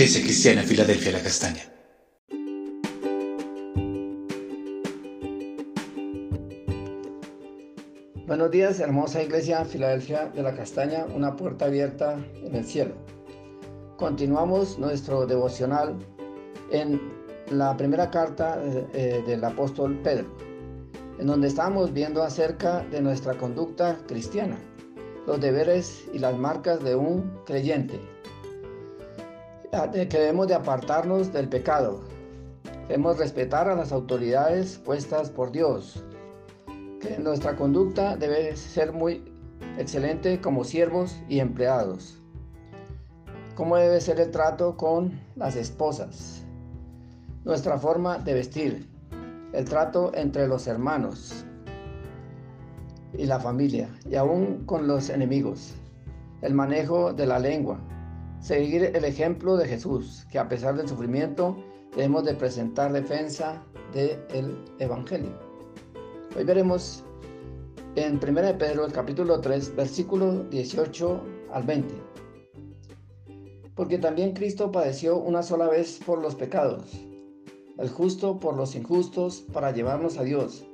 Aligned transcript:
Iglesia 0.00 0.22
Cristiana 0.22 0.62
Filadelfia 0.62 1.12
La 1.12 1.22
Castaña. 1.22 1.60
Buenos 8.26 8.50
días, 8.50 8.80
hermosa 8.80 9.22
Iglesia 9.22 9.62
Filadelfia 9.66 10.30
de 10.34 10.42
la 10.42 10.54
Castaña, 10.54 11.04
una 11.14 11.36
puerta 11.36 11.66
abierta 11.66 12.18
en 12.42 12.54
el 12.54 12.64
cielo. 12.64 12.94
Continuamos 13.98 14.78
nuestro 14.78 15.26
devocional 15.26 15.98
en 16.72 16.98
la 17.50 17.76
primera 17.76 18.10
carta 18.10 18.58
eh, 18.94 19.22
del 19.26 19.44
apóstol 19.44 20.00
Pedro, 20.02 20.34
en 21.18 21.26
donde 21.26 21.48
estamos 21.48 21.92
viendo 21.92 22.22
acerca 22.22 22.82
de 22.84 23.02
nuestra 23.02 23.34
conducta 23.34 23.98
cristiana, 24.08 24.56
los 25.26 25.38
deberes 25.42 26.08
y 26.14 26.20
las 26.20 26.38
marcas 26.38 26.82
de 26.82 26.96
un 26.96 27.30
creyente 27.44 28.00
que 29.70 30.18
debemos 30.18 30.48
de 30.48 30.54
apartarnos 30.54 31.32
del 31.32 31.48
pecado. 31.48 32.00
Debemos 32.88 33.18
respetar 33.18 33.68
a 33.68 33.76
las 33.76 33.92
autoridades 33.92 34.78
puestas 34.78 35.30
por 35.30 35.52
Dios. 35.52 36.04
Que 37.00 37.18
nuestra 37.18 37.54
conducta 37.54 38.16
debe 38.16 38.56
ser 38.56 38.92
muy 38.92 39.24
excelente 39.78 40.40
como 40.40 40.64
siervos 40.64 41.20
y 41.28 41.38
empleados. 41.38 42.18
¿Cómo 43.54 43.76
debe 43.76 44.00
ser 44.00 44.18
el 44.20 44.30
trato 44.30 44.76
con 44.76 45.20
las 45.36 45.54
esposas? 45.54 46.42
Nuestra 47.44 47.78
forma 47.78 48.18
de 48.18 48.34
vestir. 48.34 48.88
El 49.52 49.64
trato 49.64 50.12
entre 50.14 50.48
los 50.48 50.66
hermanos 50.66 51.44
y 53.16 53.26
la 53.26 53.40
familia 53.40 53.88
y 54.08 54.16
aún 54.16 54.64
con 54.66 54.86
los 54.86 55.10
enemigos. 55.10 55.74
El 56.42 56.54
manejo 56.54 57.12
de 57.12 57.26
la 57.26 57.38
lengua 57.38 57.80
seguir 58.40 58.84
el 58.94 59.04
ejemplo 59.04 59.56
de 59.56 59.68
Jesús, 59.68 60.26
que 60.30 60.38
a 60.38 60.48
pesar 60.48 60.76
del 60.76 60.88
sufrimiento 60.88 61.56
debemos 61.94 62.24
de 62.24 62.34
presentar 62.34 62.92
defensa 62.92 63.62
del 63.92 64.64
Evangelio. 64.78 65.32
Hoy 66.36 66.44
veremos 66.44 67.04
en 67.96 68.18
1 68.22 68.42
de 68.42 68.54
Pedro 68.54 68.86
capítulo 68.92 69.40
3, 69.40 69.76
versículo 69.76 70.44
18 70.44 71.22
al 71.52 71.62
20. 71.64 71.94
Porque 73.74 73.98
también 73.98 74.32
Cristo 74.32 74.72
padeció 74.72 75.18
una 75.18 75.42
sola 75.42 75.68
vez 75.68 76.00
por 76.04 76.20
los 76.20 76.34
pecados, 76.34 76.84
el 77.78 77.88
justo 77.88 78.38
por 78.38 78.56
los 78.56 78.74
injustos, 78.74 79.44
para 79.52 79.70
llevarnos 79.72 80.18
a 80.18 80.22
Dios, 80.22 80.64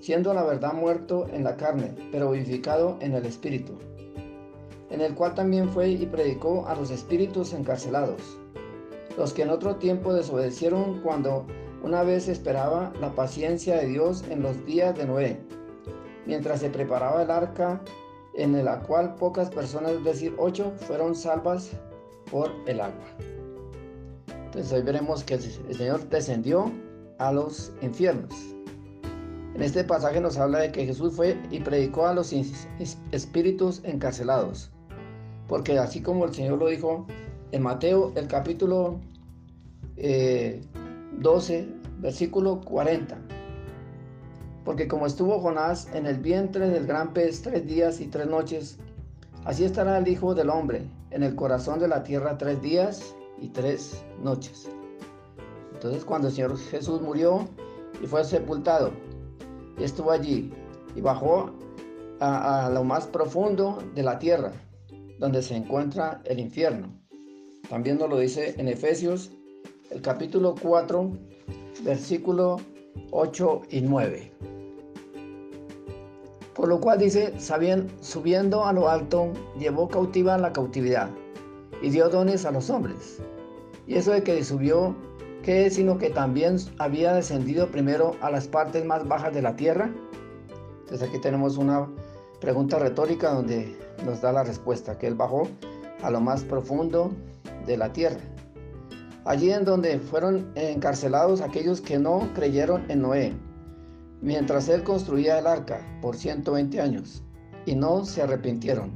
siendo 0.00 0.34
la 0.34 0.44
verdad 0.44 0.72
muerto 0.72 1.26
en 1.32 1.44
la 1.44 1.56
carne, 1.56 1.94
pero 2.12 2.30
vivificado 2.30 2.96
en 3.00 3.14
el 3.14 3.26
Espíritu 3.26 3.78
en 4.90 5.00
el 5.00 5.14
cual 5.14 5.34
también 5.34 5.68
fue 5.68 5.90
y 5.90 6.06
predicó 6.06 6.66
a 6.66 6.74
los 6.74 6.90
espíritus 6.90 7.52
encarcelados, 7.52 8.38
los 9.16 9.32
que 9.32 9.42
en 9.42 9.50
otro 9.50 9.76
tiempo 9.76 10.12
desobedecieron 10.12 11.00
cuando 11.02 11.46
una 11.82 12.02
vez 12.02 12.28
esperaba 12.28 12.92
la 13.00 13.14
paciencia 13.14 13.76
de 13.76 13.86
Dios 13.86 14.24
en 14.30 14.42
los 14.42 14.64
días 14.64 14.96
de 14.96 15.06
Noé, 15.06 15.40
mientras 16.26 16.60
se 16.60 16.70
preparaba 16.70 17.22
el 17.22 17.30
arca 17.30 17.80
en 18.34 18.64
la 18.64 18.80
cual 18.80 19.14
pocas 19.14 19.50
personas, 19.50 19.92
es 19.92 20.04
decir, 20.04 20.34
ocho, 20.38 20.72
fueron 20.76 21.14
salvas 21.14 21.70
por 22.30 22.50
el 22.66 22.80
agua. 22.80 23.04
Entonces 24.46 24.72
hoy 24.72 24.82
veremos 24.82 25.24
que 25.24 25.34
el 25.34 25.74
Señor 25.74 26.08
descendió 26.08 26.70
a 27.18 27.32
los 27.32 27.72
infiernos. 27.80 28.34
En 29.54 29.62
este 29.62 29.84
pasaje 29.84 30.20
nos 30.20 30.36
habla 30.36 30.58
de 30.58 30.72
que 30.72 30.84
Jesús 30.84 31.14
fue 31.14 31.40
y 31.50 31.60
predicó 31.60 32.06
a 32.06 32.14
los 32.14 32.32
espíritus 33.10 33.80
encarcelados, 33.84 34.70
porque 35.48 35.78
así 35.78 36.00
como 36.00 36.24
el 36.24 36.34
Señor 36.34 36.58
lo 36.58 36.68
dijo 36.68 37.06
en 37.52 37.62
Mateo, 37.62 38.12
el 38.16 38.26
capítulo 38.26 39.00
12, 39.96 41.58
eh, 41.58 41.68
versículo 41.98 42.60
40. 42.60 43.16
Porque 44.64 44.88
como 44.88 45.06
estuvo 45.06 45.38
Jonás 45.40 45.88
en 45.94 46.06
el 46.06 46.18
vientre 46.18 46.68
del 46.68 46.86
gran 46.86 47.12
pez 47.12 47.42
tres 47.42 47.64
días 47.66 48.00
y 48.00 48.08
tres 48.08 48.26
noches, 48.26 48.78
así 49.44 49.64
estará 49.64 49.98
el 49.98 50.08
Hijo 50.08 50.34
del 50.34 50.50
Hombre 50.50 50.90
en 51.10 51.22
el 51.22 51.36
corazón 51.36 51.78
de 51.78 51.86
la 51.86 52.02
tierra 52.02 52.36
tres 52.36 52.60
días 52.60 53.14
y 53.40 53.48
tres 53.48 54.04
noches. 54.22 54.68
Entonces 55.72 56.04
cuando 56.04 56.28
el 56.28 56.34
Señor 56.34 56.58
Jesús 56.58 57.00
murió 57.00 57.46
y 58.02 58.06
fue 58.06 58.24
sepultado, 58.24 58.90
y 59.78 59.84
estuvo 59.84 60.10
allí 60.10 60.52
y 60.96 61.00
bajó 61.00 61.50
a 62.18 62.70
lo 62.72 62.82
más 62.82 63.06
profundo 63.06 63.78
de 63.94 64.02
la 64.02 64.18
tierra, 64.18 64.52
donde 65.18 65.42
se 65.42 65.56
encuentra 65.56 66.22
el 66.24 66.40
infierno. 66.40 66.92
También 67.68 67.98
nos 67.98 68.08
lo 68.08 68.18
dice 68.18 68.54
en 68.58 68.68
Efesios, 68.68 69.32
el 69.90 70.00
capítulo 70.00 70.54
4, 70.60 71.10
versículo 71.84 72.56
8 73.10 73.62
y 73.70 73.80
9. 73.80 74.32
Por 76.54 76.68
lo 76.68 76.80
cual 76.80 76.98
dice, 76.98 77.34
subiendo 78.00 78.64
a 78.64 78.72
lo 78.72 78.88
alto, 78.88 79.32
llevó 79.58 79.88
cautiva 79.88 80.38
la 80.38 80.52
cautividad 80.52 81.10
y 81.82 81.90
dio 81.90 82.08
dones 82.08 82.44
a 82.46 82.50
los 82.50 82.70
hombres. 82.70 83.20
Y 83.86 83.94
eso 83.94 84.12
de 84.12 84.22
que 84.22 84.42
subió, 84.42 84.96
¿qué 85.42 85.66
es 85.66 85.74
sino 85.74 85.98
que 85.98 86.10
también 86.10 86.56
había 86.78 87.12
descendido 87.12 87.68
primero 87.70 88.16
a 88.20 88.30
las 88.30 88.48
partes 88.48 88.84
más 88.84 89.06
bajas 89.06 89.34
de 89.34 89.42
la 89.42 89.54
tierra? 89.54 89.90
Entonces 90.80 91.08
aquí 91.08 91.20
tenemos 91.20 91.58
una 91.58 91.88
pregunta 92.40 92.78
retórica 92.78 93.32
donde 93.32 93.76
nos 94.04 94.20
da 94.20 94.32
la 94.32 94.44
respuesta, 94.44 94.98
que 94.98 95.06
Él 95.06 95.14
bajó 95.14 95.48
a 96.02 96.10
lo 96.10 96.20
más 96.20 96.44
profundo 96.44 97.12
de 97.66 97.76
la 97.76 97.92
tierra. 97.92 98.20
Allí 99.24 99.50
en 99.50 99.64
donde 99.64 99.98
fueron 99.98 100.52
encarcelados 100.54 101.40
aquellos 101.40 101.80
que 101.80 101.98
no 101.98 102.28
creyeron 102.34 102.88
en 102.90 103.02
Noé, 103.02 103.32
mientras 104.20 104.68
Él 104.68 104.84
construía 104.84 105.38
el 105.38 105.46
arca 105.46 105.80
por 106.00 106.16
120 106.16 106.80
años, 106.80 107.22
y 107.64 107.74
no 107.74 108.04
se 108.04 108.22
arrepintieron. 108.22 108.92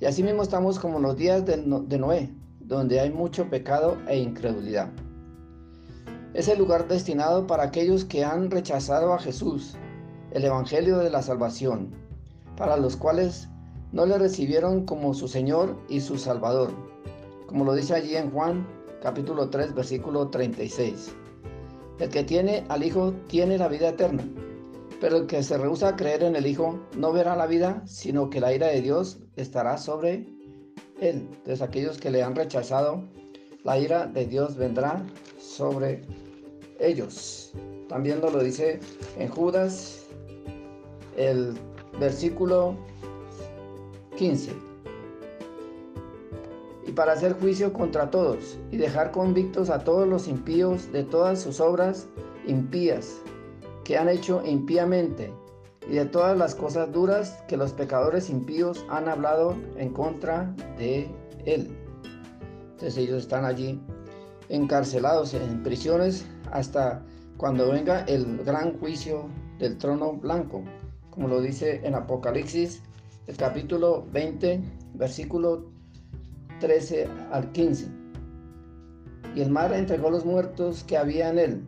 Y 0.00 0.06
así 0.06 0.24
mismo 0.24 0.42
estamos 0.42 0.80
como 0.80 0.96
en 0.96 1.04
los 1.04 1.16
días 1.16 1.46
de, 1.46 1.56
Noé, 1.58 2.34
donde 2.58 2.98
hay 2.98 3.10
mucho 3.10 3.48
pecado 3.48 3.96
e 4.08 4.18
incredulidad. 4.18 4.88
Es 6.34 6.48
el 6.48 6.58
lugar 6.58 6.88
destinado 6.88 7.46
para 7.46 7.62
aquellos 7.62 8.04
que 8.04 8.24
han 8.24 8.50
rechazado 8.50 9.12
a 9.12 9.20
Jesús, 9.20 9.76
el 10.32 10.44
Evangelio 10.44 10.98
de 10.98 11.10
la 11.10 11.22
Salvación, 11.22 12.01
para 12.56 12.76
los 12.76 12.96
cuales 12.96 13.48
no 13.92 14.06
le 14.06 14.18
recibieron 14.18 14.84
como 14.86 15.14
su 15.14 15.28
Señor 15.28 15.76
y 15.88 16.00
su 16.00 16.18
Salvador, 16.18 16.70
como 17.46 17.64
lo 17.64 17.74
dice 17.74 17.94
allí 17.94 18.16
en 18.16 18.30
Juan 18.30 18.66
capítulo 19.02 19.50
3 19.50 19.74
versículo 19.74 20.28
36. 20.28 21.14
El 21.98 22.08
que 22.08 22.24
tiene 22.24 22.64
al 22.68 22.82
Hijo 22.82 23.12
tiene 23.28 23.58
la 23.58 23.68
vida 23.68 23.90
eterna, 23.90 24.24
pero 25.00 25.18
el 25.18 25.26
que 25.26 25.42
se 25.42 25.58
rehúsa 25.58 25.88
a 25.88 25.96
creer 25.96 26.22
en 26.22 26.36
el 26.36 26.46
Hijo 26.46 26.80
no 26.96 27.12
verá 27.12 27.36
la 27.36 27.46
vida, 27.46 27.82
sino 27.86 28.30
que 28.30 28.40
la 28.40 28.54
ira 28.54 28.68
de 28.68 28.80
Dios 28.80 29.18
estará 29.36 29.76
sobre 29.76 30.26
él. 31.00 31.28
Entonces 31.30 31.60
aquellos 31.62 31.98
que 31.98 32.10
le 32.10 32.22
han 32.22 32.34
rechazado, 32.34 33.04
la 33.64 33.78
ira 33.78 34.06
de 34.06 34.26
Dios 34.26 34.56
vendrá 34.56 35.04
sobre 35.38 36.02
ellos. 36.80 37.52
También 37.88 38.20
lo 38.20 38.42
dice 38.42 38.80
en 39.18 39.28
Judas, 39.28 40.06
el 41.16 41.54
versículo 41.98 42.74
15. 44.16 44.52
Y 46.86 46.92
para 46.92 47.12
hacer 47.12 47.34
juicio 47.34 47.72
contra 47.72 48.10
todos 48.10 48.58
y 48.70 48.76
dejar 48.76 49.12
convictos 49.12 49.70
a 49.70 49.84
todos 49.84 50.06
los 50.06 50.28
impíos 50.28 50.90
de 50.92 51.04
todas 51.04 51.40
sus 51.40 51.60
obras 51.60 52.08
impías 52.46 53.20
que 53.84 53.96
han 53.96 54.08
hecho 54.08 54.42
impíamente 54.44 55.32
y 55.88 55.94
de 55.94 56.04
todas 56.04 56.36
las 56.36 56.54
cosas 56.54 56.92
duras 56.92 57.42
que 57.48 57.56
los 57.56 57.72
pecadores 57.72 58.30
impíos 58.30 58.84
han 58.88 59.08
hablado 59.08 59.56
en 59.76 59.90
contra 59.90 60.54
de 60.78 61.10
él. 61.44 61.76
Entonces 62.72 62.96
ellos 62.96 63.22
están 63.22 63.44
allí 63.44 63.80
encarcelados 64.48 65.34
en 65.34 65.62
prisiones 65.62 66.26
hasta 66.50 67.04
cuando 67.36 67.70
venga 67.70 68.00
el 68.04 68.38
gran 68.44 68.78
juicio 68.78 69.28
del 69.58 69.78
trono 69.78 70.12
blanco, 70.12 70.62
como 71.12 71.28
lo 71.28 71.40
dice 71.40 71.80
en 71.84 71.94
Apocalipsis 71.94 72.82
el 73.26 73.36
capítulo 73.36 74.06
20, 74.12 74.60
versículo 74.94 75.66
13 76.60 77.06
al 77.30 77.52
15. 77.52 77.86
Y 79.36 79.42
el 79.42 79.50
mar 79.50 79.72
entregó 79.74 80.10
los 80.10 80.24
muertos 80.24 80.84
que 80.84 80.96
había 80.96 81.28
en 81.28 81.38
él, 81.38 81.62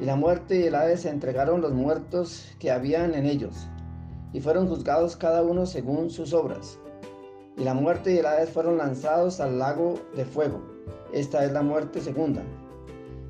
y 0.00 0.04
la 0.04 0.16
muerte 0.16 0.60
y 0.60 0.64
el 0.64 0.74
Hades 0.74 1.06
entregaron 1.06 1.62
los 1.62 1.72
muertos 1.72 2.54
que 2.58 2.70
habían 2.70 3.14
en 3.14 3.26
ellos, 3.26 3.68
y 4.32 4.40
fueron 4.40 4.68
juzgados 4.68 5.16
cada 5.16 5.42
uno 5.42 5.64
según 5.66 6.10
sus 6.10 6.32
obras. 6.32 6.78
Y 7.56 7.64
la 7.64 7.74
muerte 7.74 8.12
y 8.12 8.18
el 8.18 8.26
Hades 8.26 8.50
fueron 8.50 8.76
lanzados 8.76 9.40
al 9.40 9.58
lago 9.58 9.94
de 10.14 10.24
fuego. 10.24 10.60
Esta 11.12 11.44
es 11.44 11.52
la 11.52 11.62
muerte 11.62 12.00
segunda. 12.00 12.42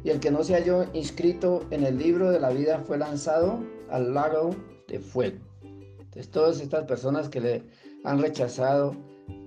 Y 0.02 0.10
el 0.10 0.18
que 0.18 0.30
no 0.30 0.42
se 0.42 0.54
halló 0.54 0.84
inscrito 0.94 1.62
en 1.70 1.84
el 1.84 1.96
libro 1.96 2.30
de 2.30 2.40
la 2.40 2.50
vida 2.50 2.80
fue 2.80 2.98
lanzado 2.98 3.60
al 3.90 4.14
lago 4.14 4.50
de 4.88 4.98
fuego. 4.98 5.38
Entonces, 5.62 6.30
todas 6.30 6.60
estas 6.60 6.84
personas 6.84 7.28
que 7.28 7.40
le 7.40 7.62
han 8.04 8.20
rechazado 8.20 8.94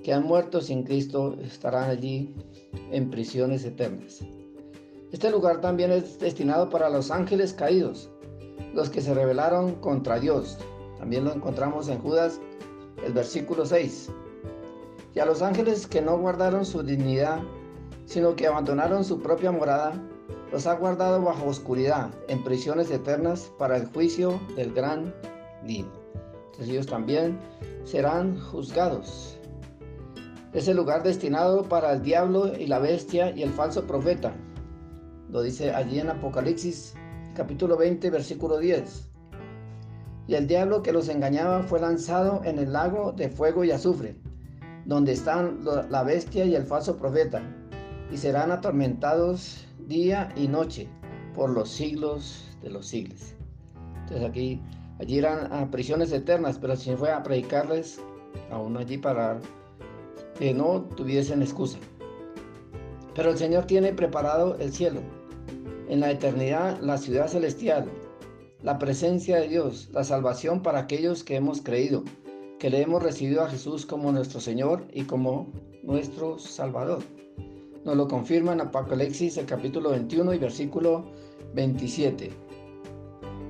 que 0.03 0.13
han 0.13 0.23
muerto 0.23 0.61
sin 0.61 0.83
Cristo 0.83 1.37
estarán 1.41 1.89
allí 1.89 2.35
en 2.91 3.09
prisiones 3.09 3.63
eternas. 3.65 4.21
Este 5.11 5.29
lugar 5.31 5.61
también 5.61 5.91
es 5.91 6.19
destinado 6.19 6.69
para 6.69 6.89
los 6.89 7.11
ángeles 7.11 7.53
caídos, 7.53 8.09
los 8.73 8.89
que 8.89 9.01
se 9.01 9.13
rebelaron 9.13 9.75
contra 9.75 10.19
Dios. 10.19 10.57
También 10.97 11.25
lo 11.25 11.33
encontramos 11.33 11.87
en 11.89 11.99
Judas, 11.99 12.39
el 13.05 13.13
versículo 13.13 13.65
6. 13.65 14.09
Y 15.15 15.19
a 15.19 15.25
los 15.25 15.41
ángeles 15.41 15.87
que 15.87 16.01
no 16.01 16.17
guardaron 16.17 16.65
su 16.65 16.83
dignidad, 16.83 17.39
sino 18.05 18.35
que 18.35 18.47
abandonaron 18.47 19.03
su 19.03 19.21
propia 19.21 19.51
morada, 19.51 19.93
los 20.51 20.67
ha 20.67 20.73
guardado 20.75 21.21
bajo 21.21 21.47
oscuridad, 21.47 22.09
en 22.27 22.43
prisiones 22.43 22.89
eternas 22.91 23.51
para 23.57 23.77
el 23.77 23.87
juicio 23.87 24.39
del 24.55 24.73
gran 24.73 25.13
día. 25.65 25.85
Entonces 26.45 26.69
ellos 26.69 26.87
también 26.87 27.39
serán 27.83 28.39
juzgados. 28.39 29.37
Es 30.53 30.67
el 30.67 30.77
lugar 30.77 31.03
destinado 31.03 31.63
para 31.63 31.91
el 31.91 32.01
diablo 32.01 32.57
y 32.57 32.67
la 32.67 32.79
bestia 32.79 33.31
y 33.31 33.43
el 33.43 33.51
falso 33.51 33.85
profeta, 33.85 34.33
lo 35.29 35.41
dice 35.41 35.73
allí 35.73 35.99
en 35.99 36.09
Apocalipsis 36.09 36.93
capítulo 37.35 37.75
20 37.75 38.09
versículo 38.09 38.57
10. 38.59 39.09
Y 40.27 40.35
el 40.35 40.47
diablo 40.47 40.81
que 40.81 40.93
los 40.93 41.09
engañaba 41.09 41.63
fue 41.63 41.81
lanzado 41.81 42.41
en 42.45 42.59
el 42.59 42.71
lago 42.71 43.11
de 43.11 43.29
fuego 43.29 43.65
y 43.65 43.71
azufre, 43.71 44.15
donde 44.85 45.11
están 45.11 45.59
la 45.89 46.03
bestia 46.03 46.45
y 46.45 46.55
el 46.55 46.63
falso 46.63 46.97
profeta, 46.97 47.41
y 48.09 48.17
serán 48.17 48.51
atormentados 48.51 49.66
día 49.87 50.31
y 50.35 50.47
noche 50.47 50.87
por 51.33 51.49
los 51.49 51.69
siglos 51.69 52.45
de 52.61 52.69
los 52.69 52.87
siglos. 52.87 53.33
Entonces 54.01 54.27
aquí, 54.27 54.61
allí 54.99 55.17
eran 55.17 55.51
a 55.51 55.69
prisiones 55.69 56.11
eternas, 56.11 56.57
pero 56.59 56.75
si 56.75 56.95
fue 56.95 57.11
a 57.11 57.23
predicarles 57.23 57.99
aún 58.51 58.77
allí 58.77 58.97
para 58.97 59.39
que 60.37 60.53
no 60.53 60.81
tuviesen 60.95 61.41
excusa. 61.41 61.79
Pero 63.15 63.31
el 63.31 63.37
Señor 63.37 63.65
tiene 63.65 63.93
preparado 63.93 64.57
el 64.59 64.71
cielo 64.71 65.01
en 65.89 66.01
la 66.01 66.11
eternidad 66.11 66.79
la 66.81 66.97
ciudad 66.97 67.27
celestial, 67.27 67.85
la 68.61 68.77
presencia 68.77 69.37
de 69.37 69.47
Dios, 69.47 69.89
la 69.93 70.03
salvación 70.03 70.61
para 70.61 70.79
aquellos 70.79 71.23
que 71.23 71.35
hemos 71.35 71.61
creído, 71.61 72.03
que 72.59 72.69
le 72.69 72.81
hemos 72.81 73.01
recibido 73.01 73.43
a 73.43 73.49
Jesús 73.49 73.85
como 73.85 74.11
nuestro 74.11 74.39
Señor 74.39 74.85
y 74.91 75.03
como 75.03 75.51
nuestro 75.83 76.39
Salvador. 76.39 77.03
Nos 77.87 77.95
lo 77.95 78.05
confirma 78.09 78.51
en 78.51 78.59
Apocalipsis 78.59 79.37
el 79.37 79.45
capítulo 79.45 79.91
21 79.91 80.33
y 80.33 80.37
versículo 80.39 81.05
27. 81.53 82.29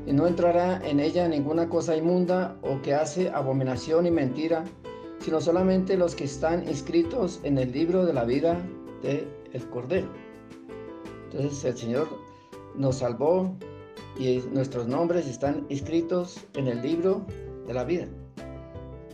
Y 0.06 0.14
no 0.14 0.28
entrará 0.28 0.80
en 0.88 1.00
ella 1.00 1.28
ninguna 1.28 1.68
cosa 1.68 1.98
inmunda 1.98 2.56
o 2.62 2.80
que 2.84 2.94
hace 2.94 3.32
abominación 3.32 4.06
y 4.06 4.12
mentira, 4.12 4.64
sino 5.22 5.42
solamente 5.42 5.98
los 5.98 6.14
que 6.14 6.26
están 6.26 6.68
inscritos 6.68 7.40
en 7.42 7.58
el 7.58 7.72
libro 7.72 8.06
de 8.06 8.14
la 8.14 8.26
vida 8.26 8.62
del 9.02 9.28
el 9.54 9.70
Cordero. 9.72 10.08
Entonces 11.32 11.66
el 11.66 11.76
Señor 11.76 12.08
nos 12.76 12.98
salvó 12.98 13.56
y 14.20 14.44
nuestros 14.52 14.88
nombres 14.88 15.26
están 15.26 15.66
escritos 15.70 16.46
en 16.54 16.68
el 16.68 16.84
libro 16.84 17.26
de 17.66 17.74
la 17.74 17.84
vida. 17.84 18.06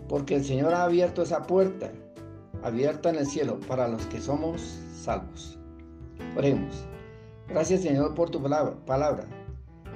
Porque 0.09 0.35
el 0.35 0.43
Señor 0.43 0.73
ha 0.73 0.83
abierto 0.83 1.21
esa 1.21 1.43
puerta, 1.43 1.93
abierta 2.63 3.10
en 3.10 3.18
el 3.18 3.27
cielo, 3.27 3.60
para 3.68 3.88
los 3.88 4.06
que 4.07 4.21
somos 4.21 4.62
salvos. 5.01 5.57
Oremos. 6.36 6.86
Gracias 7.48 7.81
Señor 7.81 8.15
por 8.15 8.30
tu 8.30 8.42
palabra, 8.42 9.25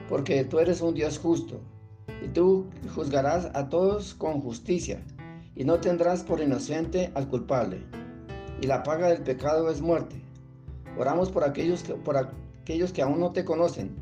porque 0.10 0.44
tú 0.44 0.60
eres 0.60 0.81
un 0.81 0.94
Dios 0.94 1.18
justo 1.18 1.62
y 2.22 2.28
tú 2.28 2.68
juzgarás 2.94 3.50
a 3.54 3.69
todos 3.69 4.14
con 4.14 4.42
justicia 4.42 5.02
y 5.56 5.64
no 5.64 5.80
tendrás 5.80 6.24
por 6.24 6.42
inocente 6.42 7.12
al 7.16 7.28
culpable. 7.28 7.84
Y 8.62 8.68
la 8.68 8.84
paga 8.84 9.10
del 9.10 9.24
pecado 9.24 9.69
es 9.69 9.81
muerte. 9.81 10.22
Oramos 10.98 11.31
por 11.31 11.44
aquellos 11.44 11.84
que, 11.84 11.94
por 11.94 12.18
aquellos 12.18 12.92
que 12.92 13.02
aún 13.02 13.19
no 13.19 13.31
te 13.31 13.46
conocen, 13.46 13.96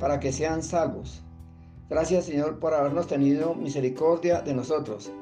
para 0.00 0.18
que 0.18 0.32
sean 0.32 0.62
salvos. 0.62 1.22
Gracias 1.90 2.24
Señor 2.24 2.58
por 2.58 2.74
habernos 2.74 3.06
tenido 3.06 3.54
misericordia 3.54 4.40
de 4.40 4.54
nosotros 4.54 5.12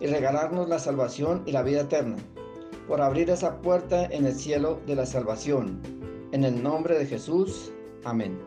y 0.00 0.06
regalarnos 0.06 0.68
la 0.68 0.78
salvación 0.78 1.42
y 1.46 1.52
la 1.52 1.62
vida 1.62 1.82
eterna, 1.82 2.16
por 2.86 3.00
abrir 3.00 3.30
esa 3.30 3.60
puerta 3.60 4.04
en 4.06 4.26
el 4.26 4.34
cielo 4.34 4.80
de 4.86 4.94
la 4.94 5.06
salvación. 5.06 5.80
En 6.32 6.44
el 6.44 6.62
nombre 6.62 6.98
de 6.98 7.06
Jesús. 7.06 7.72
Amén. 8.04 8.38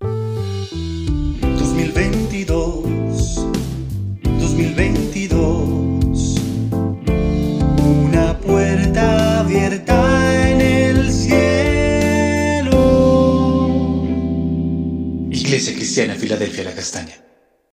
...2022... 0.00 2.84
...2022... 4.22 6.40
...una 8.06 8.38
puerta 8.38 9.40
abierta 9.40 10.50
en 10.50 10.60
el 10.60 11.10
cielo... 11.10 12.70
Iglesia 15.30 15.74
Cristiana 15.74 16.14
Filadelfia 16.14 16.64
La 16.64 16.74
Castaña. 16.74 17.31